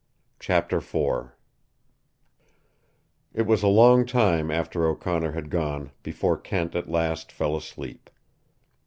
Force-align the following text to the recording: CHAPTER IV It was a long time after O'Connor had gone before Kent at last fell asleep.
CHAPTER 0.39 0.77
IV 0.77 1.31
It 3.35 3.43
was 3.43 3.61
a 3.61 3.67
long 3.67 4.07
time 4.07 4.49
after 4.49 4.87
O'Connor 4.87 5.33
had 5.33 5.51
gone 5.51 5.91
before 6.01 6.37
Kent 6.39 6.73
at 6.73 6.89
last 6.89 7.31
fell 7.31 7.55
asleep. 7.55 8.09